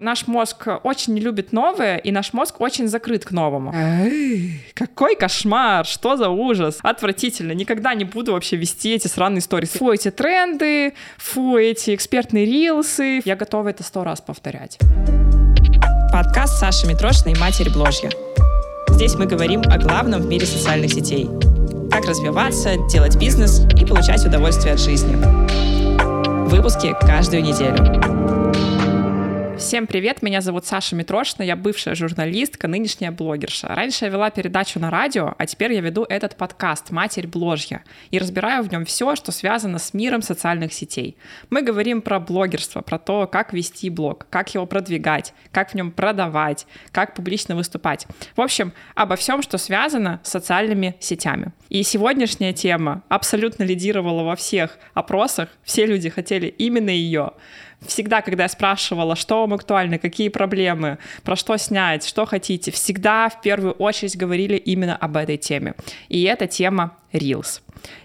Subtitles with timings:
[0.00, 3.72] Наш мозг очень не любит новое, и наш мозг очень закрыт к новому.
[3.74, 6.78] Эй, какой кошмар, что за ужас.
[6.84, 9.66] Отвратительно, никогда не буду вообще вести эти сраные истории.
[9.66, 13.22] Фу, эти тренды, фу, эти экспертные рилсы.
[13.24, 14.78] Я готова это сто раз повторять.
[16.12, 18.12] Подкаст Саши Митрошиной «Матерь Бложья».
[18.90, 21.28] Здесь мы говорим о главном в мире социальных сетей.
[21.90, 25.16] Как развиваться, делать бизнес и получать удовольствие от жизни.
[26.48, 28.37] Выпуски каждую неделю.
[29.58, 33.66] Всем привет, меня зовут Саша Митрошина, я бывшая журналистка, нынешняя блогерша.
[33.66, 37.82] Раньше я вела передачу на радио, а теперь я веду этот подкаст «Матерь Бложья»
[38.12, 41.16] и разбираю в нем все, что связано с миром социальных сетей.
[41.50, 45.90] Мы говорим про блогерство, про то, как вести блог, как его продвигать, как в нем
[45.90, 48.06] продавать, как публично выступать.
[48.36, 51.52] В общем, обо всем, что связано с социальными сетями.
[51.68, 57.32] И сегодняшняя тема абсолютно лидировала во всех опросах, все люди хотели именно ее
[57.86, 63.28] всегда, когда я спрашивала, что вам актуально, какие проблемы, про что снять, что хотите, всегда
[63.28, 65.74] в первую очередь говорили именно об этой теме.
[66.08, 67.60] И эта тема Reels.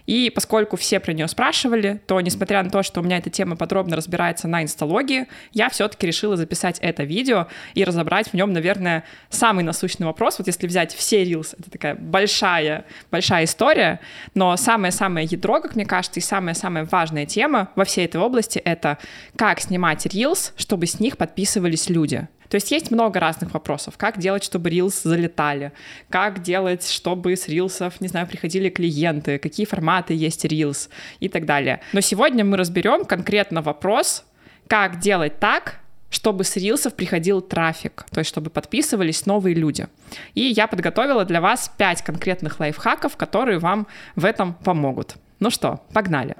[0.06, 3.56] И поскольку все про нее спрашивали, то, несмотря на то, что у меня эта тема
[3.56, 9.04] подробно разбирается на инсталогии, я все-таки решила записать это видео и разобрать в нем, наверное,
[9.30, 10.38] самый насущный вопрос.
[10.38, 14.00] Вот если взять все Reels, это такая большая, большая история,
[14.34, 18.98] но самое-самое ядро, как мне кажется, и самая-самая важная тема во всей этой области— это
[19.36, 22.28] как снимать Reels, чтобы с них подписывались люди.
[22.54, 23.94] То есть есть много разных вопросов.
[23.96, 25.72] Как делать, чтобы Reels залетали?
[26.08, 29.38] Как делать, чтобы с Reels, не знаю, приходили клиенты?
[29.38, 30.88] Какие форматы есть Reels?
[31.18, 31.80] И так далее.
[31.92, 34.24] Но сегодня мы разберем конкретно вопрос,
[34.68, 39.88] как делать так, чтобы с рилсов приходил трафик, то есть чтобы подписывались новые люди.
[40.34, 45.16] И я подготовила для вас 5 конкретных лайфхаков, которые вам в этом помогут.
[45.40, 46.36] Ну что, погнали.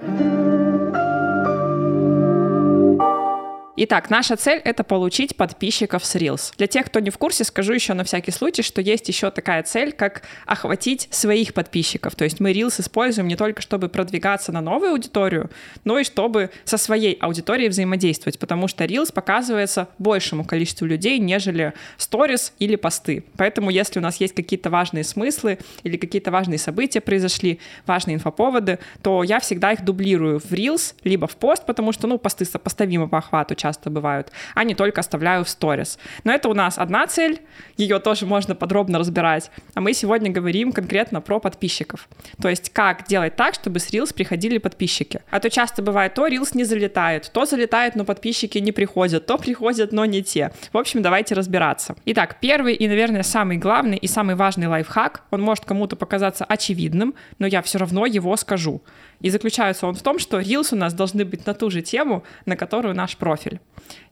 [3.77, 6.53] Итак, наша цель— это получить подписчиков с Reels.
[6.57, 9.65] Для тех, кто не в курсе, скажу еще на всякий случай, что есть еще такая
[9.65, 12.15] цель, как охватить своих подписчиков.
[12.15, 15.51] То есть мы Reels используем не только, чтобы продвигаться на новую аудиторию,
[15.83, 21.73] но и чтобы со своей аудиторией взаимодействовать, потому что Reels показывается большему количеству людей, нежели
[21.99, 23.25] Stories или посты.
[23.37, 28.79] Поэтому если у нас есть какие-то важные смыслы или какие-то важные события произошли, важные инфоповоды,
[29.03, 33.09] то я всегда их дублирую в Reels, либо в пост, потому что, ну, посты сопоставимы
[33.09, 35.99] по охвату, часто бывают, а не только оставляю в сторис.
[36.25, 37.41] Но это у нас одна цель,
[37.79, 39.51] ее тоже можно подробно разбирать.
[39.75, 42.09] А мы сегодня говорим конкретно про подписчиков.
[42.43, 45.23] То есть как делать так, чтобы с Reels приходили подписчики.
[45.31, 49.39] А то часто бывает, то Reels не залетает, то залетает, но подписчики не приходят, то
[49.39, 50.51] приходят, но не те.
[50.73, 51.97] В общем, давайте разбираться.
[52.05, 57.15] Итак, первый и, наверное, самый главный и самый важный лайфхак, он может кому-то показаться очевидным,
[57.39, 58.83] но я все равно его скажу.
[59.21, 62.25] И заключается он в том, что Reels у нас должны быть на ту же тему,
[62.47, 63.54] на которую наш профиль.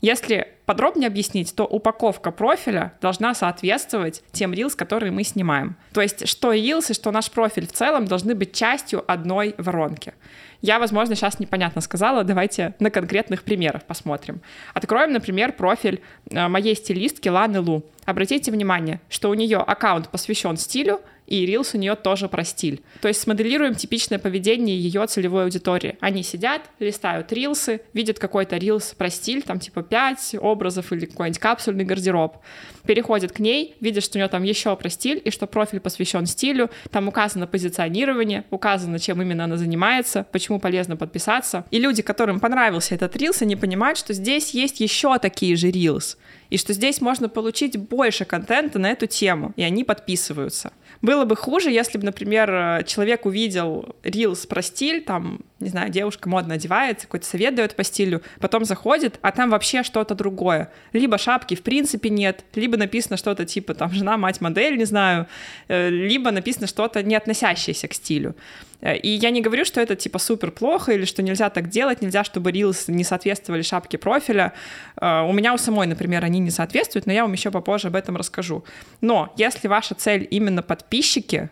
[0.01, 5.77] Если подробнее объяснить, то упаковка профиля должна соответствовать тем Reels, которые мы снимаем.
[5.93, 10.15] То есть что Reels и что наш профиль в целом должны быть частью одной воронки.
[10.61, 14.41] Я, возможно, сейчас непонятно сказала, давайте на конкретных примерах посмотрим.
[14.75, 17.83] Откроем, например, профиль э, моей стилистки Ланы Лу.
[18.05, 22.83] Обратите внимание, что у нее аккаунт посвящен стилю, и Reels у нее тоже про стиль.
[23.01, 25.97] То есть смоделируем типичное поведение ее целевой аудитории.
[26.01, 31.41] Они сидят, листают рилсы, видят какой-то рилс про стиль, там типа 5 образов или какой-нибудь
[31.41, 32.39] капсульный гардероб.
[32.85, 36.27] Переходят к ней, видят, что у нее там еще про стиль, и что профиль посвящен
[36.27, 41.65] стилю, там указано позиционирование, указано, чем именно она занимается, почему полезно подписаться.
[41.71, 46.19] И люди, которым понравился этот рилс, они понимают, что здесь есть еще такие же рилс,
[46.51, 50.73] и что здесь можно получить больше контента на эту тему, и они подписываются.
[51.03, 56.29] Было бы хуже, если бы, например, человек увидел рилс про стиль, там, не знаю, девушка
[56.29, 60.71] модно одевается, какой-то совет дает по стилю, потом заходит, а там вообще что-то другое.
[60.93, 65.27] Либо шапки в принципе нет, либо написано что-то типа там жена, мать, модель, не знаю,
[65.69, 68.37] э, либо написано что-то не относящееся к стилю.
[68.83, 72.03] Э, и я не говорю, что это типа супер плохо или что нельзя так делать,
[72.03, 74.53] нельзя, чтобы рилс не соответствовали шапке профиля.
[75.01, 78.17] У меня у самой, например, они не соответствуют, но я вам еще попозже об этом
[78.17, 78.65] расскажу.
[79.01, 81.49] Но если ваша цель именно под подписчики,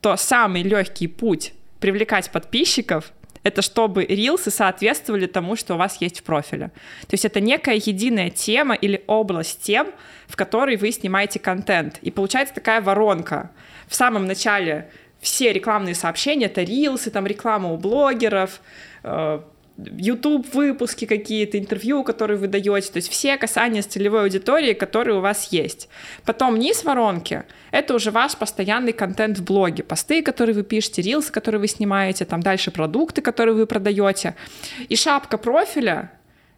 [0.00, 3.12] то самый легкий путь привлекать подписчиков
[3.42, 6.68] это чтобы рилсы соответствовали тому, что у вас есть в профиле.
[7.02, 9.88] То есть это некая единая тема или область тем,
[10.28, 11.98] в которой вы снимаете контент.
[12.02, 13.50] И получается такая воронка.
[13.88, 14.90] В самом начале
[15.20, 18.60] все рекламные сообщения— это рилсы, там реклама у блогеров,
[19.02, 19.40] э,
[19.76, 25.16] YouTube выпуски какие-то, интервью, которые вы даете, то есть все касания с целевой аудиторией, которые
[25.16, 25.88] у вас есть.
[26.24, 31.32] Потом низ воронки— это уже ваш постоянный контент в блоге, посты, которые вы пишете, рилсы,
[31.32, 34.34] которые вы снимаете, там дальше продукты, которые вы продаете.
[34.88, 36.12] И шапка профиля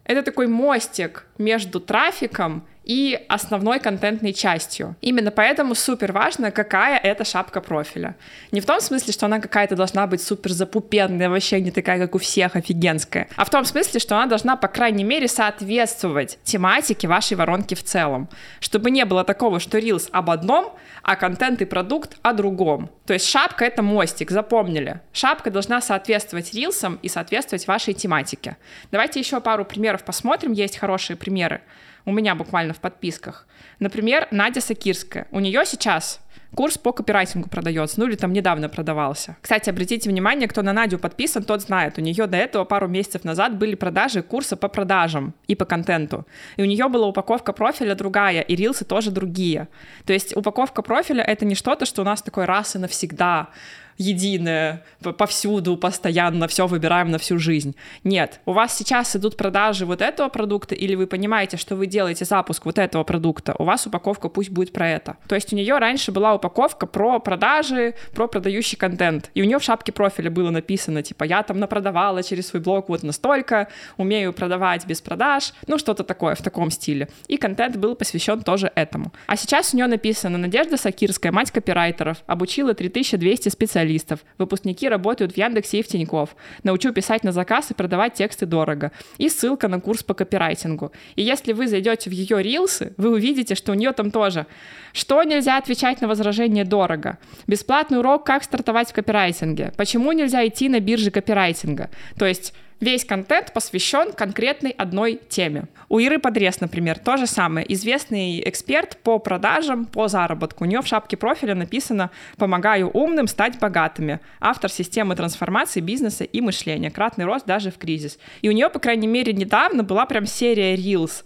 [0.05, 4.95] Это такой мостик между трафиком и основной контентной частью.
[5.01, 8.15] Именно поэтому супер важно, какая это шапка профиля.
[8.51, 12.15] Не в том смысле, что она какая-то должна быть супер запупенная, вообще не такая, как
[12.15, 17.07] у всех, офигенская, а в том смысле, что она должна, по крайней мере, соответствовать тематике
[17.07, 18.29] вашей воронки в целом.
[18.59, 22.89] Чтобы не было такого, что Reels об одном, а контент и продукт о другом.
[23.05, 25.01] То есть шапка— это мостик, запомнили.
[25.11, 28.57] Шапка должна соответствовать рилсам и соответствовать вашей тематике.
[28.91, 31.61] Давайте еще пару примеров посмотрим, есть хорошие примеры
[32.05, 33.47] у меня буквально в подписках.
[33.79, 35.27] Например, Надя Сакирская.
[35.31, 36.19] У нее сейчас
[36.55, 39.37] курс по копирайтингу продается, ну или там недавно продавался.
[39.41, 43.23] Кстати, обратите внимание, кто на Надю подписан, тот знает, у нее до этого пару месяцев
[43.23, 46.25] назад были продажи курса по продажам и по контенту.
[46.57, 49.67] И у нее была упаковка профиля другая, и рилсы тоже другие.
[50.05, 53.49] То есть упаковка профиля— это не что-то, что у нас такой раз и навсегда
[53.97, 54.83] единое,
[55.17, 57.75] повсюду, постоянно, все выбираем на всю жизнь.
[58.03, 62.25] Нет, у вас сейчас идут продажи вот этого продукта, или вы понимаете, что вы делаете
[62.25, 65.17] запуск вот этого продукта, у вас упаковка пусть будет про это.
[65.27, 69.59] То есть у нее раньше была упаковка про продажи, про продающий контент, и у нее
[69.59, 73.67] в шапке профиля было написано, типа, я там напродавала через свой блог вот настолько,
[73.97, 77.09] умею продавать без продаж, ну что-то такое в таком стиле.
[77.27, 79.13] И контент был посвящен тоже этому.
[79.27, 84.19] А сейчас у нее написано Надежда Сакирская, мать копирайтеров, обучила 3200 специалистов специалистов.
[84.37, 86.35] Выпускники работают в Яндексе и в Тинькофф.
[86.63, 88.91] Научу писать на заказ и продавать тексты дорого.
[89.17, 90.91] И ссылка на курс по копирайтингу.
[91.15, 94.45] И если вы зайдете в ее рилсы, вы увидите, что у нее там тоже
[94.93, 97.17] что нельзя отвечать на возражение дорого?
[97.47, 99.71] Бесплатный урок «Как стартовать в копирайтинге».
[99.75, 101.89] Почему нельзя идти на бирже копирайтинга?
[102.17, 102.53] То есть
[102.83, 105.69] Весь контент посвящен конкретной одной теме.
[105.87, 107.65] У Иры Подрез, например, то же самое.
[107.73, 110.65] Известный эксперт по продажам, по заработку.
[110.65, 114.19] У нее в шапке профиля написано «Помогаю умным стать богатыми».
[114.41, 116.91] Автор системы трансформации бизнеса и мышления.
[116.91, 118.19] Кратный рост даже в кризис.
[118.41, 121.23] И у нее, по крайней мере, недавно была прям серия Reels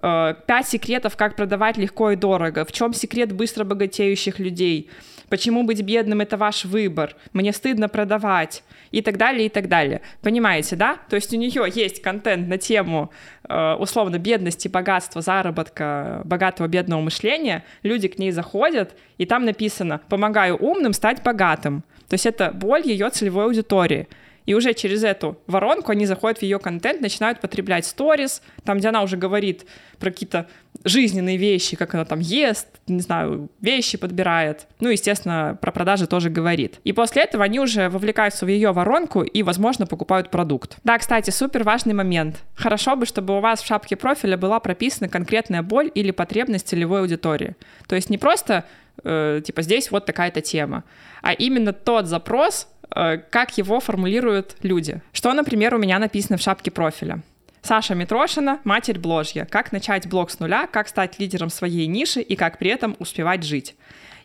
[0.00, 4.88] э, пять секретов, как продавать легко и дорого, в чем секрет быстро богатеющих людей,
[5.34, 10.00] почему быть бедным— это ваш выбор, мне стыдно продавать, и так далее, и так далее.
[10.22, 10.96] Понимаете, да?
[11.08, 13.10] То есть у нее есть контент на тему
[13.48, 20.00] э, условно бедности, богатства, заработка, богатого бедного мышления, люди к ней заходят, и там написано
[20.08, 21.82] «помогаю умным стать богатым».
[22.08, 24.06] То есть это боль ее целевой аудитории.
[24.46, 28.88] И уже через эту воронку они заходят в ее контент, начинают потреблять сторис, там, где
[28.88, 29.64] она уже говорит
[29.98, 30.46] про какие-то
[30.84, 34.66] жизненные вещи, как она там ест, не знаю, вещи подбирает.
[34.80, 36.80] Ну, естественно, про продажи тоже говорит.
[36.84, 40.76] И после этого они уже вовлекаются в ее воронку и, возможно, покупают продукт.
[40.84, 42.42] Да, кстати, супер важный момент.
[42.54, 47.00] Хорошо бы, чтобы у вас в шапке профиля была прописана конкретная боль или потребность целевой
[47.00, 47.56] аудитории.
[47.88, 48.64] То есть не просто
[49.02, 50.84] э, типа здесь вот такая-то тема,
[51.22, 55.00] а именно тот запрос, как его формулируют люди.
[55.12, 57.20] Что, например, у меня написано в шапке профиля.
[57.62, 59.46] Саша Митрошина, матерь бложья.
[59.46, 63.42] Как начать блог с нуля, как стать лидером своей ниши и как при этом успевать
[63.42, 63.74] жить.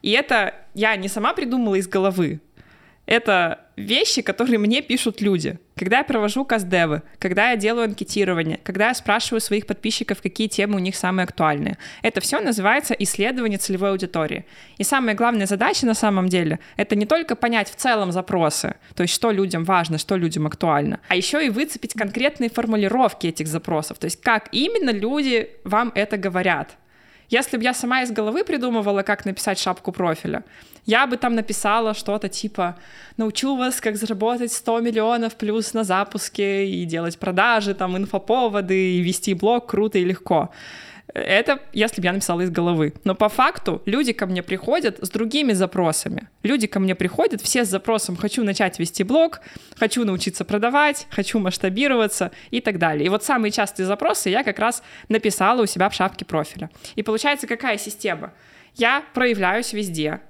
[0.01, 2.41] И это я не сама придумала из головы.
[3.05, 5.57] Это вещи, которые мне пишут люди.
[5.75, 10.75] Когда я провожу каздевы, когда я делаю анкетирование, когда я спрашиваю своих подписчиков, какие темы
[10.75, 11.77] у них самые актуальные.
[12.01, 14.45] Это все называется исследование целевой аудитории.
[14.77, 19.03] И самая главная задача на самом деле— это не только понять в целом запросы, то
[19.03, 23.99] есть что людям важно, что людям актуально, а еще и выцепить конкретные формулировки этих запросов,
[23.99, 26.78] то есть как именно люди вам это говорят.
[27.29, 30.43] Если бы я сама из головы придумывала, как написать шапку профиля,
[30.85, 32.75] я бы там написала что-то типа
[33.17, 39.01] «Научу вас, как заработать 100 миллионов плюс на запуске и делать продажи, там, инфоповоды, и
[39.01, 40.49] вести блог круто и легко».
[41.13, 42.93] Это если бы я написала из головы.
[43.03, 46.27] Но по факту люди ко мне приходят с другими запросами.
[46.43, 49.41] Люди ко мне приходят все с запросом «хочу начать вести блог»,
[49.75, 53.05] «хочу научиться продавать», «хочу масштабироваться» и так далее.
[53.05, 56.69] И вот самые частые запросы я как раз написала у себя в шапке профиля.
[56.95, 58.33] И получается какая система?
[58.75, 60.21] Я проявляюсь везде,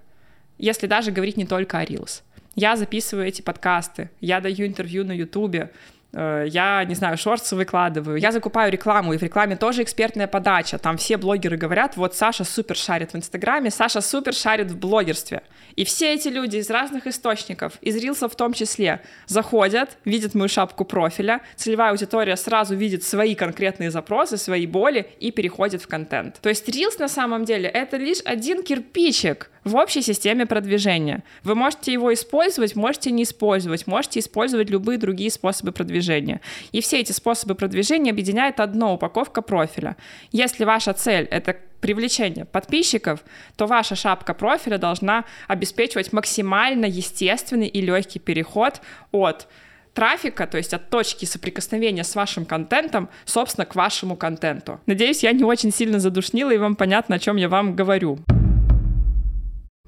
[0.57, 2.21] если даже говорить не только о Reels.
[2.55, 5.71] Я записываю эти подкасты, я даю интервью на Ютубе,
[6.11, 10.77] я, не знаю, шорты выкладываю, я закупаю рекламу, и в рекламе тоже экспертная подача.
[10.79, 15.43] Там все блогеры говорят, вот Саша супер шарит в Инстаграме, Саша супер шарит в блогерстве.
[15.75, 20.49] И все эти люди из разных источников, из Рилса в том числе, заходят, видят мою
[20.49, 26.39] шапку профиля, целевая аудитория сразу видит свои конкретные запросы, свои боли и переходит в контент.
[26.41, 31.23] То есть Рилс на самом деле это лишь один кирпичик в общей системе продвижения.
[31.43, 36.41] Вы можете его использовать, можете не использовать, можете использовать любые другие способы продвижения.
[36.71, 39.95] И все эти способы продвижения объединяет одно упаковка профиля.
[40.31, 43.23] Если ваша цель— это привлечение подписчиков,
[43.55, 49.47] то ваша шапка профиля должна обеспечивать максимально естественный и легкий переход от
[49.93, 54.79] трафика, то есть от точки соприкосновения с вашим контентом, собственно, к вашему контенту.
[54.85, 58.19] Надеюсь, я не очень сильно задушнила, и вам понятно, о чем я вам говорю.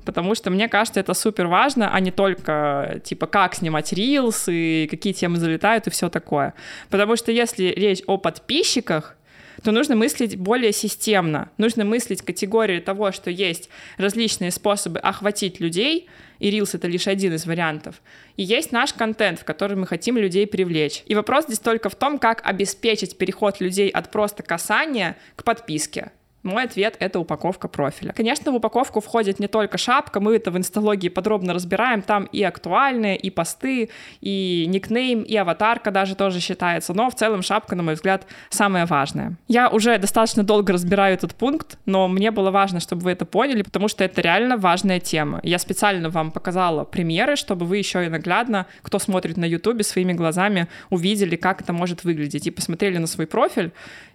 [0.05, 4.87] Потому что мне кажется, это супер важно, а не только типа как снимать рилс и
[4.89, 6.53] какие темы залетают и все такое.
[6.89, 9.15] Потому что если речь о подписчиках,
[9.63, 11.49] то нужно мыслить более системно.
[11.57, 17.33] Нужно мыслить категории того, что есть различные способы охватить людей, и Reels— это лишь один
[17.33, 18.01] из вариантов.
[18.37, 21.03] И есть наш контент, в который мы хотим людей привлечь.
[21.05, 26.11] И вопрос здесь только в том, как обеспечить переход людей от просто касания к подписке.
[26.43, 28.13] Мой ответ— это упаковка профиля.
[28.13, 32.41] Конечно, в упаковку входит не только шапка, мы это в инсталогии подробно разбираем, там и
[32.41, 33.89] актуальные, и посты,
[34.21, 38.85] и никнейм, и аватарка даже тоже считается, но в целом шапка, на мой взгляд, самое
[38.85, 39.35] важное.
[39.47, 43.61] Я уже достаточно долго разбираю этот пункт, но мне было важно, чтобы вы это поняли,
[43.61, 45.39] потому что это реально важная тема.
[45.43, 50.13] Я специально вам показала примеры, чтобы вы еще и наглядно, кто смотрит на ютубе, своими
[50.13, 53.71] глазами увидели, как это может выглядеть, и посмотрели на свой профиль,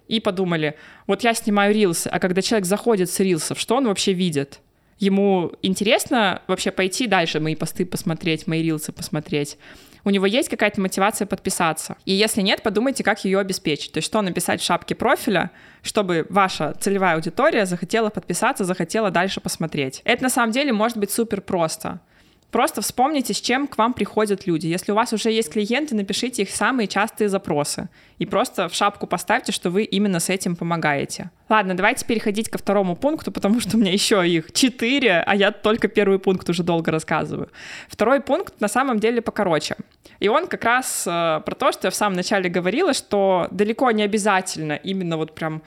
[0.09, 4.13] и подумали, вот я снимаю рилсы, а когда человек заходит с рилсов, что он вообще
[4.13, 4.61] видит?
[4.99, 9.59] Ему интересно вообще пойти дальше мои посты посмотреть, мои рилсы посмотреть?
[10.05, 11.97] У него есть какая-то мотивация подписаться?
[12.05, 13.91] И если нет, подумайте, как ее обеспечить.
[13.91, 15.51] То есть что написать в шапке профиля,
[15.83, 20.03] чтобы ваша целевая аудитория захотела подписаться, захотела дальше посмотреть.
[20.05, 22.01] Это на самом деле может быть супер просто.
[22.50, 24.67] Просто вспомните, с чем к вам приходят люди.
[24.67, 27.88] Если у вас уже есть клиенты, напишите их самые частые запросы.
[28.19, 31.31] И просто в шапку поставьте, что вы именно с этим помогаете.
[31.49, 35.50] Ладно, давайте переходить ко второму пункту, потому что у меня еще их четыре, а я
[35.50, 37.50] только первый пункт уже долго рассказываю.
[37.88, 39.76] Второй пункт на самом деле покороче.
[40.21, 43.91] И он как раз э, про то, что я в самом начале говорила, что далеко
[43.91, 45.62] не обязательно именно вот прям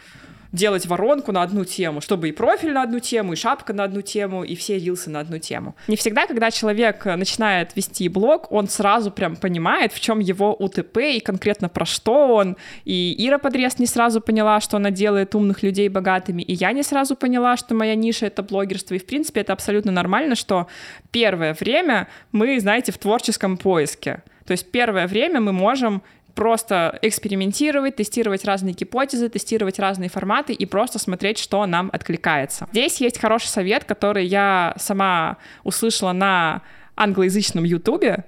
[0.51, 4.01] делать воронку на одну тему, чтобы и профиль на одну тему, и шапка на одну
[4.01, 5.75] тему, и все рилсы на одну тему.
[5.87, 10.97] Не всегда, когда человек начинает вести блог, он сразу прям понимает, в чем его УТП
[10.97, 12.57] и конкретно про что он.
[12.85, 16.83] И Ира Подрез не сразу поняла, что она делает умных людей богатыми, и я не
[16.83, 18.95] сразу поняла, что моя ниша— это блогерство.
[18.95, 20.67] И, в принципе, это абсолютно нормально, что
[21.11, 24.23] первое время мы, знаете, в творческом поиске.
[24.45, 26.01] То есть первое время мы можем
[26.39, 32.65] просто экспериментировать, тестировать разные гипотезы, тестировать разные форматы и просто смотреть, что нам откликается.
[32.71, 36.61] Здесь есть хороший совет, который я сама услышала на
[36.95, 38.23] англоязычном ютубе,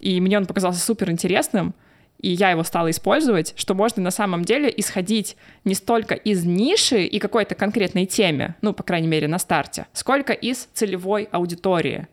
[0.00, 1.72] и мне он показался супер интересным,
[2.20, 7.04] и я его стала использовать, что можно на самом деле исходить не столько из ниши
[7.04, 12.06] и какой-то конкретной теме, ну, по крайней мере, на старте, сколько из целевой аудитории.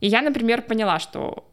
[0.00, 1.45] И я, например, поняла, что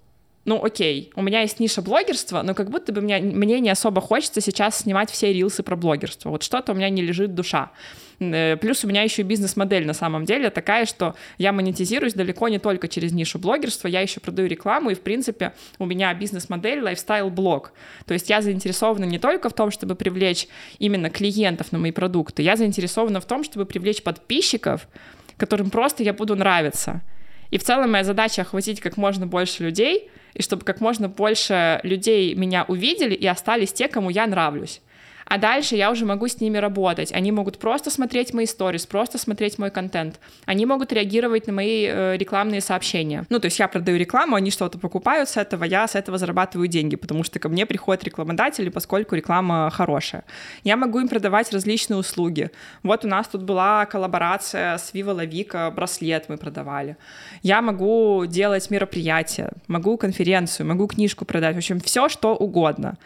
[0.46, 4.02] ну окей, у меня есть ниша блогерства, но как будто бы мне, мне не особо
[4.02, 6.32] хочется сейчас снимать все рилсы про блогерство.
[6.32, 7.72] Вот что-то у меня не лежит душа.
[8.20, 12.60] Э, плюс у меня еще бизнес-модель на самом деле такая, что я монетизируюсь далеко не
[12.60, 17.72] только через нишу блогерства, я еще продаю рекламу, и в принципе у меня бизнес-модель лайфстайл-блог.
[18.06, 22.42] То есть я заинтересована не только в том, чтобы привлечь именно клиентов на мои продукты,
[22.42, 24.90] я заинтересована в том, чтобы привлечь подписчиков,
[25.38, 27.02] которым просто я буду нравиться.
[27.50, 31.80] И в целом моя задача охватить как можно больше людей— и чтобы как можно больше
[31.84, 34.82] людей меня увидели и остались те, кому я нравлюсь.
[35.26, 37.12] А дальше я уже могу с ними работать.
[37.12, 40.20] Они могут просто смотреть мои сторис, просто смотреть мой контент.
[40.46, 43.26] Они могут реагировать на мои э, рекламные сообщения.
[43.30, 46.68] Ну, то есть я продаю рекламу, они что-то покупают с этого, я с этого зарабатываю
[46.68, 50.24] деньги, потому что ко мне приходят рекламодатели, поскольку реклама хорошая.
[50.64, 52.52] Я могу им продавать различные услуги.
[52.84, 56.98] Вот у нас тут была коллаборация с Viva La Vica, браслет мы продавали.
[57.42, 62.98] Я могу делать мероприятия, могу конференцию, могу книжку продать, в общем, все, что угодно.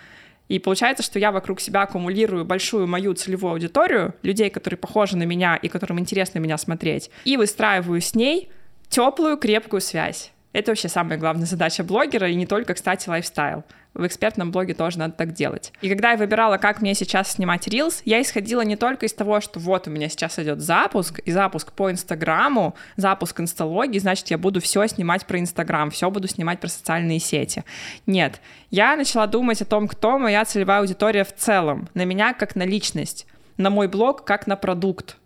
[0.48, 5.24] И получается, что я вокруг себя аккумулирую большую мою целевую аудиторию, людей, которые похожи на
[5.24, 8.50] меня и которым интересно меня смотреть, и выстраиваю с ней
[8.90, 10.32] теплую, крепкую связь.
[10.54, 13.64] Это вообще самая главная задача блогера, и не только, кстати, лайфстайл
[13.98, 15.74] в экспертном блоге тоже надо так делать.
[15.82, 19.42] И когда я выбирала, как мне сейчас снимать Reels, я исходила не только из того,
[19.42, 24.38] что вот у меня сейчас идет запуск, и запуск по Инстаграму, запуск инсталогии, значит, я
[24.38, 27.64] буду все снимать про Инстаграм, все буду снимать про социальные сети.
[28.06, 28.40] Нет,
[28.70, 32.64] я начала думать о том, кто моя целевая аудитория в целом, на меня как на
[32.64, 33.26] личность,
[33.58, 35.18] на мой блог как на продукт.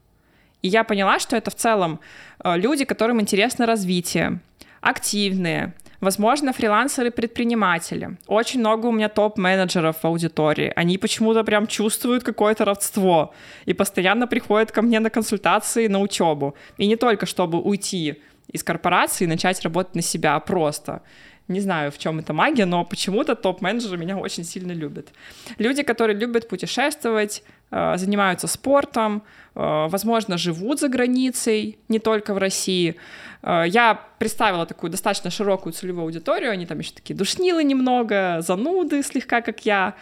[0.61, 1.99] И я поняла, что это в целом
[2.43, 4.39] э, люди, которым интересно развитие,
[4.81, 8.17] активные, Возможно, фрилансеры-предприниматели.
[8.25, 10.73] Очень много у меня топ-менеджеров в аудитории.
[10.75, 13.35] Они почему-то прям чувствуют какое-то родство
[13.65, 16.55] и постоянно приходят ко мне на консультации, на учебу.
[16.79, 18.19] И не только чтобы уйти
[18.51, 21.03] из корпорации и начать работать на себя, а просто.
[21.47, 25.09] Не знаю, в чем это магия, но почему-то топ-менеджеры меня очень сильно любят.
[25.59, 29.23] Люди, которые любят путешествовать, занимаются спортом,
[29.55, 32.97] э, возможно, живут за границей, не только в России.
[33.43, 39.03] Э, я представила такую достаточно широкую целевую аудиторию, они там еще такие душнилы немного, зануды
[39.03, 39.95] слегка, как я.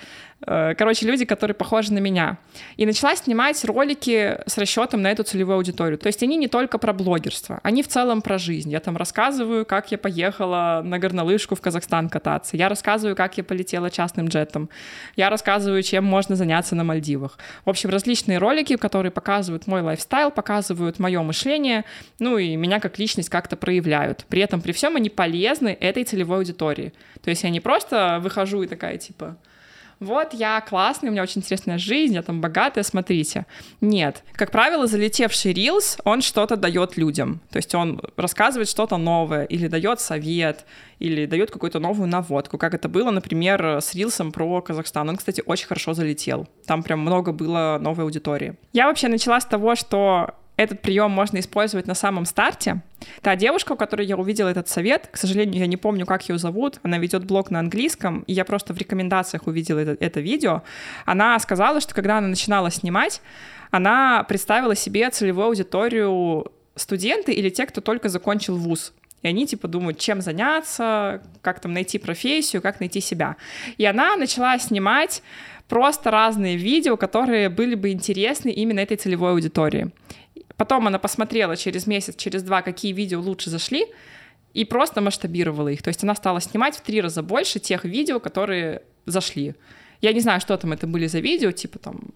[0.45, 2.37] Э, короче, люди, которые похожи на меня.
[2.77, 5.97] И начала снимать ролики с расчетом на эту целевую аудиторию.
[5.97, 8.71] То есть они не только про блогерство, они в целом про жизнь.
[8.71, 12.57] Я там рассказываю, как я поехала на горнолыжку в Казахстан кататься.
[12.57, 14.69] Я рассказываю, как я полетела частным джетом.
[15.15, 17.37] Я рассказываю, чем можно заняться на Мальдивах.
[17.65, 21.85] В общем, различные ролики, которые показывают мой лайфстайл, показывают мое мышление,
[22.19, 24.25] ну и меня как личность как-то проявляют.
[24.29, 26.93] При этом, при всем, они полезны этой целевой аудитории.
[27.21, 29.37] То есть я не просто выхожу и такая, типа,
[29.99, 33.45] вот я классный, у меня очень интересная жизнь, я там богатая, смотрите.
[33.81, 34.23] Нет.
[34.33, 37.41] Как правило, залетевший рилс, он что-то дает людям.
[37.49, 40.65] То есть он рассказывает что-то новое, или дает совет,
[40.99, 45.09] или дает какую-то новую наводку, как это было, например, с рилсом про Казахстан.
[45.09, 46.47] Он, кстати, очень хорошо залетел.
[46.65, 48.55] Там прям много было новой аудитории.
[48.73, 52.81] Я вообще начала с того, что этот прием можно использовать на самом старте.
[53.21, 56.37] Та девушка, у которой я увидела этот совет, к сожалению, я не помню, как ее
[56.37, 60.63] зовут, она ведет блог на английском, и я просто в рекомендациях увидела это, это видео.
[61.05, 63.21] Она сказала, что когда она начинала снимать,
[63.71, 68.91] она представила себе целевую аудиторию студенты или те, кто только закончил вуз.
[69.21, 73.37] И они типа думают, чем заняться, как там найти профессию, как найти себя.
[73.77, 75.23] И она начала снимать
[75.69, 79.91] просто разные видео, которые были бы интересны именно этой целевой аудитории.
[80.59, 83.85] Потом она посмотрела через месяц, через два, какие видео лучше зашли,
[84.53, 85.81] и просто масштабировала их.
[85.81, 89.55] То есть она стала снимать в три раза больше тех видео, которые зашли.
[90.01, 92.09] Я не знаю, что там это были за видео, типа там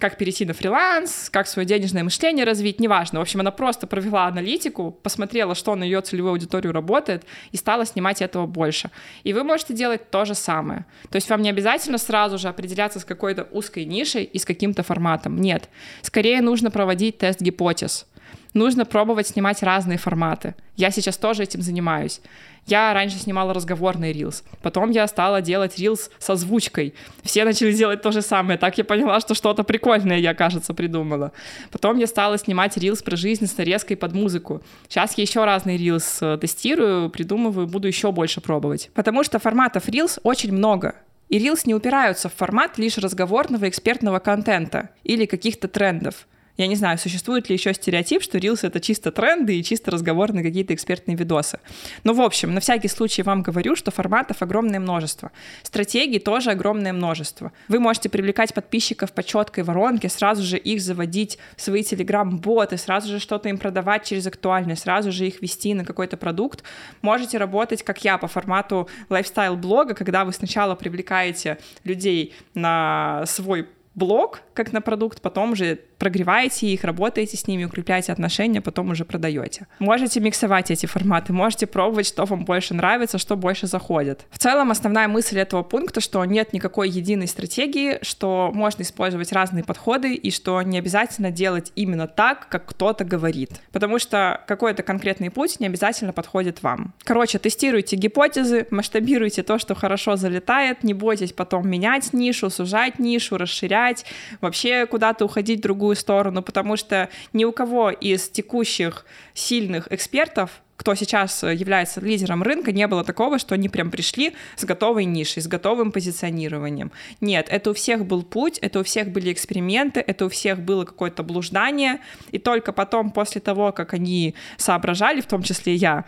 [0.00, 3.18] как перейти на фриланс, как свое денежное мышление развить, неважно.
[3.18, 7.86] В общем, она просто провела аналитику, посмотрела, что на ее целевую аудиторию работает, и стала
[7.86, 8.90] снимать этого больше.
[9.22, 10.86] И вы можете делать то же самое.
[11.10, 14.82] То есть вам не обязательно сразу же определяться с какой-то узкой нишей и с каким-то
[14.82, 15.40] форматом.
[15.40, 15.68] Нет.
[16.02, 18.06] Скорее нужно проводить тест гипотез
[18.54, 20.54] нужно пробовать снимать разные форматы.
[20.76, 22.20] Я сейчас тоже этим занимаюсь.
[22.66, 26.94] Я раньше снимала разговорный рилс, потом я стала делать рилс с озвучкой.
[27.22, 28.58] Все начали делать то же самое.
[28.58, 31.32] Так я поняла, что что-то прикольное я, кажется, придумала.
[31.72, 34.62] Потом я стала снимать рилс про жизнь с нарезкой под музыку.
[34.88, 38.90] Сейчас я еще разные рилс э, тестирую, придумываю, буду еще больше пробовать.
[38.94, 40.94] Потому что форматов рилс очень много.
[41.30, 46.26] И рилс не упираются в формат лишь разговорного экспертного контента или каких-то трендов.
[46.56, 50.44] Я не знаю, существует ли еще стереотип, что Reels— это чисто тренды и чисто разговорные
[50.44, 51.58] какие-то экспертные видосы.
[52.04, 55.30] Но, в общем, на всякий случай вам говорю, что форматов огромное множество.
[55.62, 57.52] Стратегий тоже огромное множество.
[57.68, 63.08] Вы можете привлекать подписчиков по четкой воронке, сразу же их заводить в свои телеграм-боты, сразу
[63.08, 66.62] же что-то им продавать через актуальность, сразу же их вести на какой-то продукт.
[67.00, 74.40] Можете работать, как я, по формату лайфстайл-блога, когда вы сначала привлекаете людей на свой блог,
[74.54, 79.66] как на продукт, потом же прогреваете их, работаете с ними, укрепляете отношения, потом уже продаете.
[79.78, 84.26] Можете миксовать эти форматы, можете пробовать, что вам больше нравится, что больше заходит.
[84.30, 89.62] В целом, основная мысль этого пункта, что нет никакой единой стратегии, что можно использовать разные
[89.62, 93.60] подходы и что не обязательно делать именно так, как кто-то говорит.
[93.70, 96.94] Потому что какой-то конкретный путь не обязательно подходит вам.
[97.04, 103.36] Короче, тестируйте гипотезы, масштабируйте то, что хорошо залетает, не бойтесь потом менять нишу, сужать нишу,
[103.36, 104.06] расширять,
[104.40, 110.62] вообще куда-то уходить в другую сторону, потому что ни у кого из текущих сильных экспертов
[110.76, 115.42] кто сейчас является лидером рынка, не было такого, что они прям пришли с готовой нишей,
[115.42, 116.90] с готовым позиционированием.
[117.20, 120.86] Нет, это у всех был путь, это у всех были эксперименты, это у всех было
[120.86, 121.98] какое-то блуждание,
[122.32, 126.06] и только потом, после того, как они соображали, в том числе я,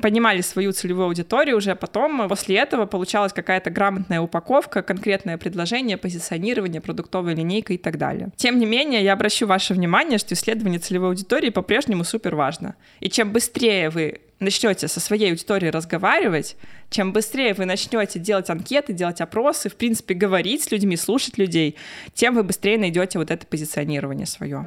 [0.00, 6.80] понимали свою целевую аудиторию уже потом, после этого получалась какая-то грамотная упаковка, конкретное предложение, позиционирование,
[6.80, 8.30] продуктовая линейка и так далее.
[8.36, 12.74] Тем не менее, я обращу ваше внимание, что исследование целевой аудитории по-прежнему супер важно.
[13.00, 16.56] И чем быстрее вы начнете со своей аудиторией разговаривать,
[16.88, 21.76] чем быстрее вы начнете делать анкеты, делать опросы, в принципе, говорить с людьми, слушать людей,
[22.14, 24.66] тем вы быстрее найдете вот это позиционирование свое.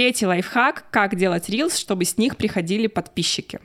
[0.00, 3.60] Третий лайфхак— как делать рилс, чтобы с них приходили подписчики.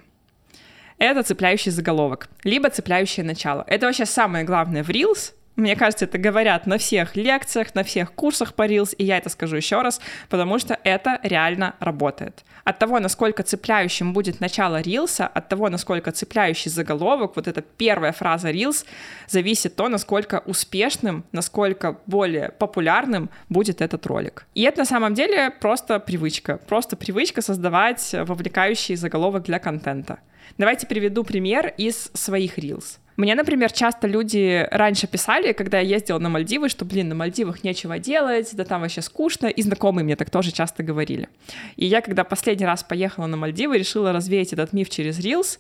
[0.98, 3.63] Это цепляющий заголовок, либо цепляющее начало.
[3.67, 8.13] Это вообще самое главное в Reels, мне кажется, это говорят на всех лекциях, на всех
[8.13, 12.44] курсах по Reels, и я это скажу еще раз, потому что это реально работает.
[12.63, 18.12] От того, насколько цепляющим будет начало Рилса, от того, насколько цепляющий заголовок, вот эта первая
[18.12, 18.86] фраза Reels,
[19.28, 24.46] зависит то, насколько успешным, насколько более популярным будет этот ролик.
[24.56, 30.20] И это на самом деле просто привычка, просто привычка создавать вовлекающий заголовок для контента.
[30.58, 32.99] Давайте приведу пример из своих Reels.
[33.17, 37.63] Мне, например, часто люди раньше писали, когда я ездила на Мальдивы, что, блин, на Мальдивах
[37.63, 41.29] нечего делать, да там вообще скучно, и знакомые мне так тоже часто говорили.
[41.77, 45.60] И я, когда последний раз поехала на Мальдивы, решила развеять этот миф через Reels,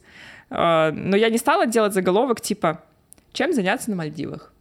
[0.49, 2.83] э, но я не стала делать заголовок типа
[3.31, 4.51] «Чем заняться на Мальдивах?».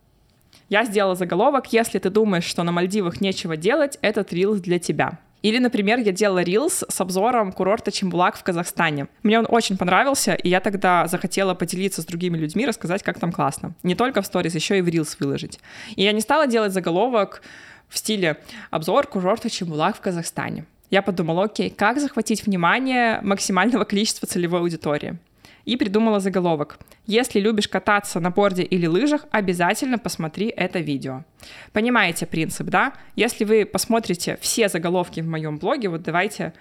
[0.68, 5.18] Я сделала заголовок «Если ты думаешь, что на Мальдивах нечего делать, этот Reels для тебя».
[5.44, 9.08] Или, например, я делала рилс с обзором курорта Чембулак в Казахстане.
[9.22, 13.30] Мне он очень понравился, и я тогда захотела поделиться с другими людьми, рассказать, как там
[13.30, 13.74] классно.
[13.82, 15.60] Не только в сторис, еще и в рилс выложить.
[15.96, 17.42] И я не стала делать заголовок
[17.90, 18.38] в стиле
[18.70, 20.64] «Обзор курорта Чембулак в Казахстане».
[20.88, 25.18] Я подумала, окей, как захватить внимание максимального количества целевой аудитории?
[25.64, 26.78] И придумала заголовок.
[27.06, 31.24] Если любишь кататься на борде или лыжах, обязательно посмотри это видео.
[31.72, 32.92] Понимаете принцип, да?
[33.16, 36.52] Если вы посмотрите все заголовки в моем блоге, вот давайте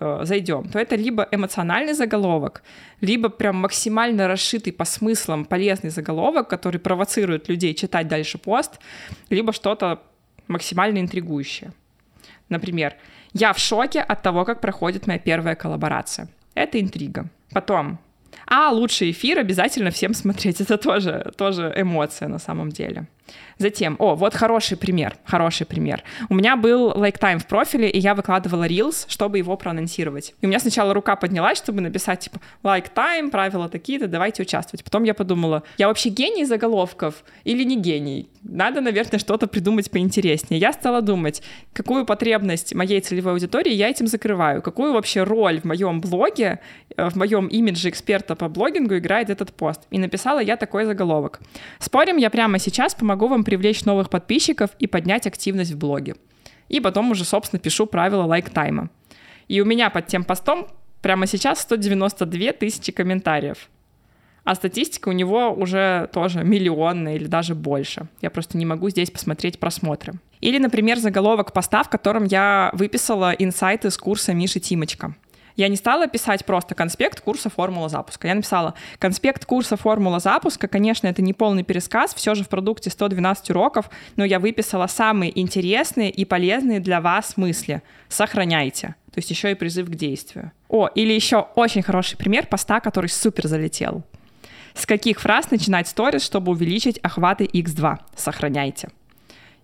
[0.00, 2.62] э, зайдем, то это либо эмоциональный заголовок,
[3.00, 8.78] либо прям максимально расшитый по смыслам полезный заголовок, который провоцирует людей читать дальше пост,
[9.30, 10.02] либо что-то
[10.48, 11.72] максимально интригующее.
[12.48, 12.94] Например,
[13.32, 16.28] я в шоке от того, как проходит моя первая коллаборация.
[16.54, 17.26] Это интрига.
[17.52, 17.98] Потом,
[18.46, 20.60] а лучший эфир обязательно всем смотреть.
[20.60, 23.06] Это тоже, тоже эмоция на самом деле.
[23.58, 26.02] Затем, о, вот хороший пример, хороший пример.
[26.28, 30.34] У меня был like time в профиле, и я выкладывала Reels, чтобы его проанонсировать.
[30.40, 34.84] И у меня сначала рука поднялась, чтобы написать, типа, like time, правила такие-то, давайте участвовать.
[34.84, 38.28] Потом я подумала, я вообще гений заголовков или не гений?
[38.42, 40.60] Надо, наверное, что-то придумать поинтереснее.
[40.60, 45.64] Я стала думать, какую потребность моей целевой аудитории я этим закрываю, какую вообще роль в
[45.64, 46.60] моем блоге,
[46.96, 49.82] э, в моем имидже эксперта по блогингу играет этот пост.
[49.90, 51.40] И написала я такой заголовок.
[51.78, 56.16] Спорим, я прямо сейчас помогу вам привлечь новых подписчиков и поднять активность в блоге.
[56.68, 58.90] И потом уже, собственно, пишу правила лайк-тайма.
[59.48, 60.66] И у меня под тем постом
[61.02, 63.68] прямо сейчас 192 тысячи комментариев.
[64.44, 68.08] А статистика у него уже тоже миллионная или даже больше.
[68.20, 70.14] Я просто не могу здесь посмотреть просмотры.
[70.40, 75.14] Или, например, заголовок поста, в котором я выписала инсайты с курса Миши Тимочка.
[75.56, 78.26] Я не стала писать просто конспект курса формула запуска.
[78.26, 80.66] Я написала конспект курса формула запуска.
[80.66, 85.38] Конечно, это не полный пересказ, все же в продукте 112 уроков, но я выписала самые
[85.38, 87.82] интересные и полезные для вас мысли.
[88.08, 88.96] Сохраняйте.
[89.12, 90.50] То есть еще и призыв к действию.
[90.68, 94.02] О, или еще очень хороший пример поста, который супер залетел.
[94.74, 97.98] С каких фраз начинать сторис, чтобы увеличить охваты X2?
[98.16, 98.88] Сохраняйте.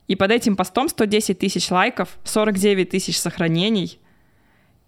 [0.07, 3.99] И под этим постом 110 тысяч лайков, 49 тысяч сохранений—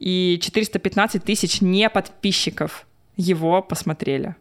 [0.03, 2.87] и 415 тысяч не подписчиков
[3.17, 4.35] его посмотрели.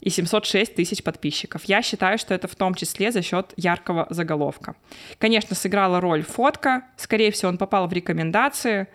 [0.00, 1.62] И 706 тысяч подписчиков.
[1.66, 4.74] Я считаю, что это в том числе за счет яркого заголовка.
[5.18, 8.88] Конечно, сыграла роль фотка, скорее всего, он попал в рекомендации,